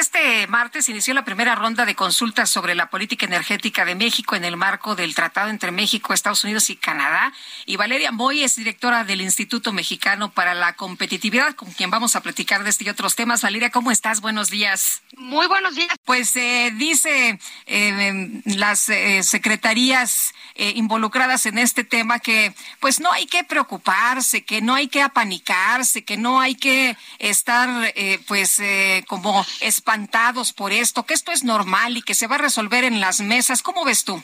[0.00, 4.46] Este martes inició la primera ronda de consultas sobre la política energética de México en
[4.46, 7.34] el marco del tratado entre México, Estados Unidos y Canadá.
[7.66, 12.22] Y Valeria Moy es directora del Instituto Mexicano para la Competitividad, con quien vamos a
[12.22, 13.42] platicar de este y otros temas.
[13.42, 14.22] Valeria, ¿cómo estás?
[14.22, 15.02] Buenos días.
[15.18, 15.94] Muy buenos días.
[16.06, 23.12] Pues eh, dice eh, las eh, secretarías eh, involucradas en este tema que pues no
[23.12, 27.92] hay que preocuparse, que no hay que apanicarse, que no hay que estar
[28.26, 29.44] pues eh, como
[29.90, 33.20] espantados por esto, que esto es normal y que se va a resolver en las
[33.20, 33.60] mesas.
[33.60, 34.22] ¿Cómo ves tú?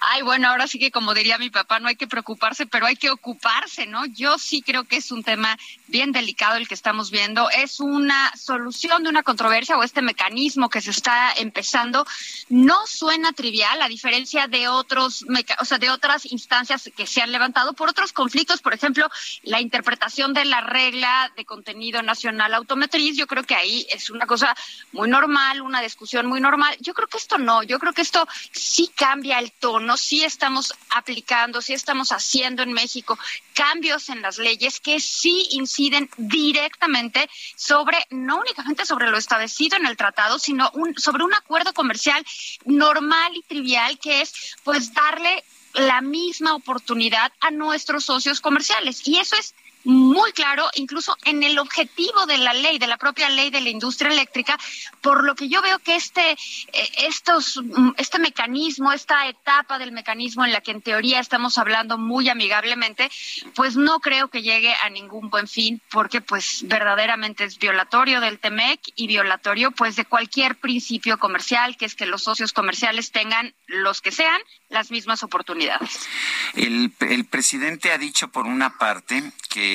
[0.00, 2.96] Ay, bueno, ahora sí que como diría mi papá, no hay que preocuparse, pero hay
[2.96, 4.06] que ocuparse, ¿no?
[4.06, 7.50] Yo sí creo que es un tema bien delicado el que estamos viendo.
[7.50, 12.06] Es una solución de una controversia o este mecanismo que se está empezando.
[12.48, 15.24] No suena trivial, a diferencia de otros,
[15.58, 19.10] o sea, de otras instancias que se han levantado por otros conflictos, por ejemplo,
[19.42, 23.16] la interpretación de la regla de contenido nacional automotriz.
[23.16, 24.54] Yo creo que ahí es una cosa
[24.92, 26.76] muy normal, una discusión muy normal.
[26.80, 30.72] Yo creo que esto no, yo creo que esto sí cambia el tono, sí estamos
[30.90, 33.18] aplicando, sí estamos haciendo en México
[33.54, 39.86] cambios en las leyes que sí inciden directamente sobre, no únicamente sobre lo establecido en
[39.86, 42.24] el tratado, sino un, sobre un acuerdo comercial
[42.64, 45.42] normal y trivial que es pues darle
[45.74, 49.06] la misma oportunidad a nuestros socios comerciales.
[49.06, 53.30] Y eso es muy claro, incluso en el objetivo de la ley, de la propia
[53.30, 54.58] ley de la industria eléctrica,
[55.00, 59.92] por lo que yo veo que este, eh, estos, mm, este mecanismo, esta etapa del
[59.92, 63.10] mecanismo en la que en teoría estamos hablando muy amigablemente,
[63.54, 68.38] pues no creo que llegue a ningún buen fin, porque pues verdaderamente es violatorio del
[68.38, 73.54] TEMEC y violatorio pues de cualquier principio comercial, que es que los socios comerciales tengan,
[73.66, 76.06] los que sean, las mismas oportunidades.
[76.54, 79.69] El, el presidente ha dicho por una parte que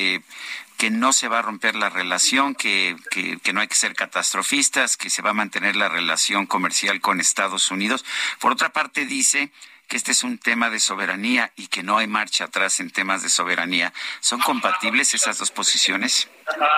[0.78, 3.95] que no se va a romper la relación, que, que, que, no hay que ser
[3.95, 8.03] catastrofistas, que se va a mantener la relación comercial con Estados Unidos.
[8.39, 9.51] Por otra parte, dice
[9.88, 13.23] que este es un tema de soberanía y que no hay marcha atrás en temas
[13.23, 13.94] de soberanía.
[14.19, 16.29] ¿Son compatibles esas dos posiciones?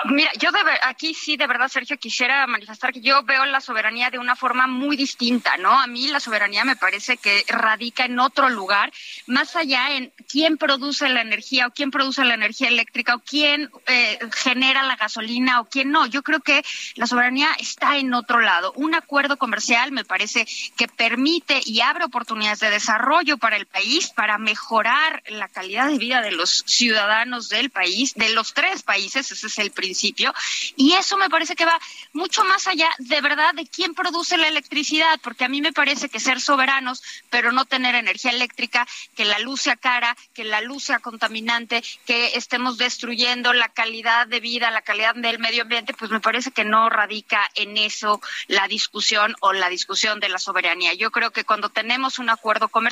[0.06, 4.10] Mira, yo de aquí sí, de verdad, Sergio, quisiera manifestar que yo veo la soberanía
[4.10, 5.78] de una forma muy distinta, ¿no?
[5.78, 8.90] A mí la soberanía me parece que radica en otro lugar,
[9.26, 13.70] más allá en quién produce la energía o quién produce la energía eléctrica o quién
[13.86, 16.06] eh, genera la gasolina o quién no.
[16.06, 16.64] Yo creo que
[16.94, 18.72] la soberanía está en otro lado.
[18.74, 20.46] Un acuerdo comercial me parece
[20.76, 22.97] que permite y abre oportunidades de desarrollo
[23.38, 28.30] para el país, para mejorar la calidad de vida de los ciudadanos del país, de
[28.30, 30.34] los tres países, ese es el principio.
[30.76, 31.78] Y eso me parece que va
[32.12, 36.08] mucho más allá de verdad de quién produce la electricidad, porque a mí me parece
[36.08, 38.86] que ser soberanos, pero no tener energía eléctrica,
[39.16, 44.26] que la luz sea cara, que la luz sea contaminante, que estemos destruyendo la calidad
[44.26, 48.20] de vida, la calidad del medio ambiente, pues me parece que no radica en eso
[48.48, 50.94] la discusión o la discusión de la soberanía.
[50.94, 52.87] Yo creo que cuando tenemos un acuerdo comercial,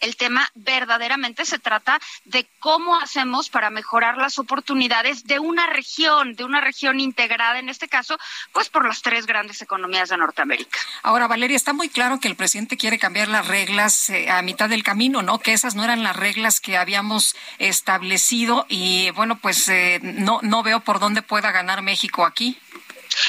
[0.00, 6.34] el tema verdaderamente se trata de cómo hacemos para mejorar las oportunidades de una región
[6.34, 8.18] de una región integrada, en este caso,
[8.52, 10.78] pues por las tres grandes economías de Norteamérica.
[11.02, 14.68] Ahora, Valeria, está muy claro que el presidente quiere cambiar las reglas eh, a mitad
[14.68, 15.38] del camino, ¿no?
[15.38, 20.62] Que esas no eran las reglas que habíamos establecido y bueno, pues eh, no, no
[20.62, 22.58] veo por dónde pueda ganar México aquí.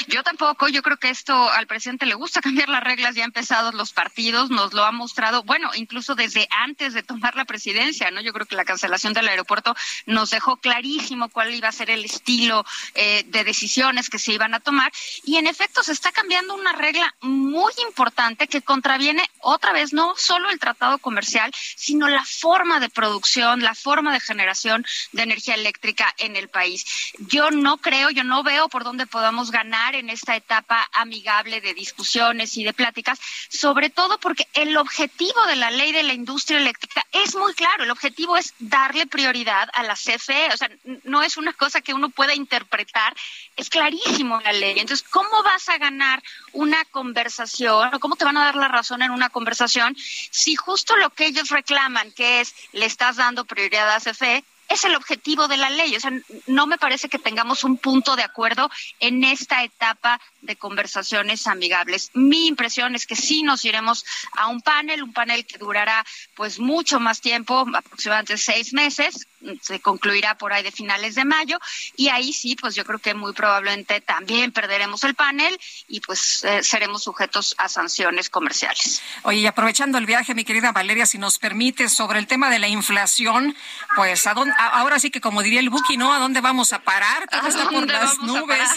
[0.08, 3.74] Yo tampoco, yo creo que esto al presidente le gusta cambiar las reglas ya empezados
[3.74, 8.20] los partidos, nos lo ha mostrado, bueno, incluso desde antes de tomar la presidencia, ¿no?
[8.20, 9.74] Yo creo que la cancelación del aeropuerto
[10.06, 12.64] nos dejó clarísimo cuál iba a ser el estilo
[12.94, 14.92] eh, de decisiones que se iban a tomar
[15.24, 20.14] y en efecto se está cambiando una regla muy importante que contraviene otra vez no
[20.16, 25.54] solo el tratado comercial, sino la forma de producción, la forma de generación de energía
[25.54, 26.84] eléctrica en el país.
[27.18, 31.74] Yo no creo, yo no veo por dónde podamos ganar en esta etapa amigable de
[31.74, 33.18] discusiones y de pláticas,
[33.48, 37.84] sobre todo porque el objetivo de la ley de la industria eléctrica es muy claro.
[37.84, 40.48] El objetivo es darle prioridad a la CFE.
[40.52, 40.70] O sea,
[41.04, 43.14] no es una cosa que uno pueda interpretar.
[43.56, 44.78] Es clarísimo la ley.
[44.78, 49.02] Entonces, ¿cómo vas a ganar una conversación o cómo te van a dar la razón
[49.02, 53.90] en una conversación si justo lo que ellos reclaman, que es le estás dando prioridad
[53.90, 55.94] a CFE, es el objetivo de la ley.
[55.96, 56.12] O sea,
[56.46, 58.70] no me parece que tengamos un punto de acuerdo
[59.00, 62.10] en esta etapa de conversaciones amigables.
[62.14, 64.04] Mi impresión es que sí nos iremos
[64.36, 66.04] a un panel, un panel que durará
[66.34, 69.26] pues mucho más tiempo, aproximadamente seis meses,
[69.60, 71.58] se concluirá por ahí de finales de mayo
[71.96, 75.58] y ahí sí, pues yo creo que muy probablemente también perderemos el panel
[75.88, 79.02] y pues eh, seremos sujetos a sanciones comerciales.
[79.22, 82.58] Oye, y aprovechando el viaje, mi querida Valeria, si nos permite, sobre el tema de
[82.58, 83.56] la inflación,
[83.96, 86.12] pues ¿a dónde, ahora sí que como diría el Buki, ¿no?
[86.12, 87.28] ¿A dónde vamos a parar?
[87.28, 88.68] Todo está por las nubes.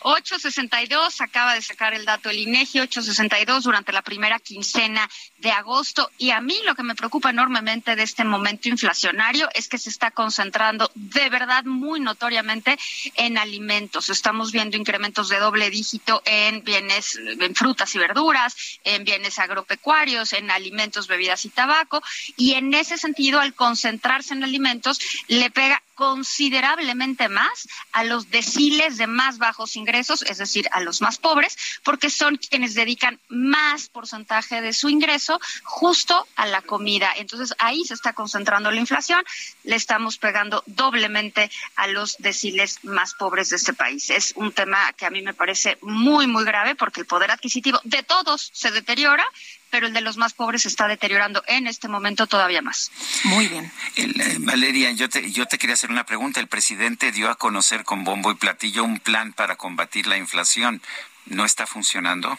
[0.00, 5.08] 862 acaba de sacar el dato el INEGI 862 durante la primera quincena
[5.38, 9.68] de agosto y a mí lo que me preocupa enormemente de este momento inflacionario es
[9.68, 12.78] que se está concentrando de verdad muy notoriamente
[13.16, 14.10] en alimentos.
[14.10, 20.32] Estamos viendo incrementos de doble dígito en bienes en frutas y verduras, en bienes agropecuarios,
[20.32, 22.02] en alimentos, bebidas y tabaco
[22.36, 28.98] y en ese sentido al concentrarse en alimentos le pega considerablemente más a los deciles
[28.98, 33.88] de más bajos ingresos, es decir, a los más pobres, porque son quienes dedican más
[33.88, 37.12] porcentaje de su ingreso justo a la comida.
[37.16, 39.24] Entonces ahí se está concentrando la inflación,
[39.64, 44.08] le estamos pegando doblemente a los deciles más pobres de este país.
[44.10, 47.80] Es un tema que a mí me parece muy, muy grave porque el poder adquisitivo
[47.82, 49.26] de todos se deteriora
[49.70, 52.90] pero el de los más pobres se está deteriorando en este momento todavía más.
[53.24, 53.70] Muy bien.
[53.96, 56.40] Eh, Valeria, yo te, yo te quería hacer una pregunta.
[56.40, 60.82] El presidente dio a conocer con bombo y platillo un plan para combatir la inflación.
[61.26, 62.38] ¿No está funcionando?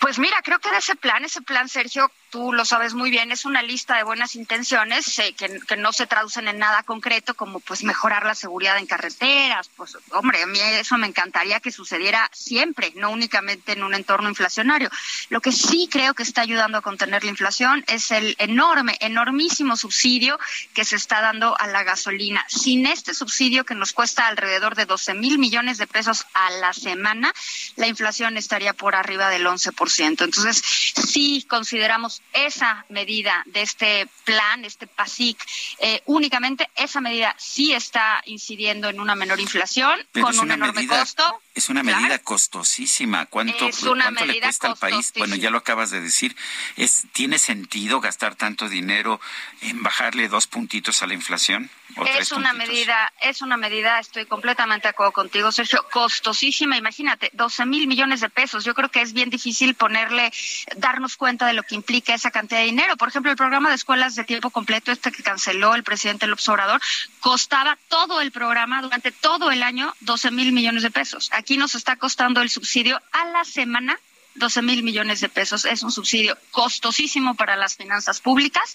[0.00, 3.30] Pues mira, creo que de ese plan, ese plan, Sergio, tú lo sabes muy bien,
[3.30, 7.60] es una lista de buenas intenciones eh, que, no se traducen en nada concreto, como
[7.60, 9.68] pues mejorar la seguridad en carreteras.
[9.76, 14.30] Pues, hombre, a mí eso me encantaría que sucediera siempre, no únicamente en un entorno
[14.30, 14.88] inflacionario.
[15.28, 19.76] Lo que sí creo que está ayudando a contener la inflación es el enorme, enormísimo
[19.76, 20.38] subsidio
[20.72, 22.46] que se está dando a la gasolina.
[22.48, 26.72] Sin este subsidio que nos cuesta alrededor de 12 mil millones de pesos a la
[26.72, 27.34] semana,
[27.76, 30.24] la inflación estaría por arriba del 11%.
[30.24, 30.62] Entonces,
[31.10, 35.38] sí consideramos esa medida de este plan, este PASIC,
[35.78, 41.40] eh, únicamente esa medida sí está incidiendo en una menor inflación con un enorme costo.
[41.54, 43.26] Es una medida costosísima.
[43.26, 45.12] ¿Cuánto, ¿cuánto le cuesta al país?
[45.16, 46.34] Bueno, ya lo acabas de decir.
[46.76, 49.20] Es, ¿Tiene sentido gastar tanto dinero
[49.60, 51.70] en bajarle dos puntitos a la inflación?
[52.18, 56.78] Es una medida, es una medida, estoy completamente de acuerdo contigo, Sergio, costosísima.
[56.78, 58.64] Imagínate, 12 mil millones de pesos.
[58.64, 60.32] Yo creo que es bien difícil ponerle,
[60.76, 62.96] darnos cuenta de lo que implica esa cantidad de dinero.
[62.96, 66.48] Por ejemplo, el programa de escuelas de tiempo completo, este que canceló el presidente López
[66.48, 66.80] Obrador,
[67.20, 71.28] costaba todo el programa durante todo el año 12 mil millones de pesos.
[71.32, 73.98] Aquí nos está costando el subsidio a la semana
[74.34, 75.64] 12 mil millones de pesos.
[75.64, 78.74] Es un subsidio costosísimo para las finanzas públicas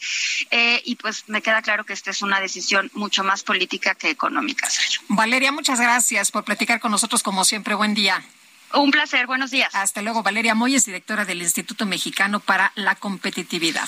[0.52, 4.10] eh, y pues me queda claro que esta es una decisión mucho más política que
[4.10, 4.68] económica.
[5.08, 7.75] Valeria, muchas gracias por platicar con nosotros como siempre.
[7.75, 8.24] Buen día.
[8.74, 9.74] Un placer, buenos días.
[9.74, 10.24] Hasta luego.
[10.24, 13.88] Valeria Moyes, directora del Instituto Mexicano para la Competitividad.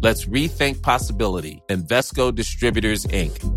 [0.00, 1.62] Let's rethink possibility.
[1.68, 3.55] Invesco Distributors, Inc.